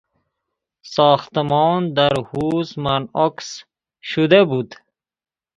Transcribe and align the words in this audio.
ساختمان 0.95 1.93
در 1.93 2.13
حوض 2.31 2.77
منعکس 2.77 3.63
شده 4.01 4.43
بود. 4.45 4.75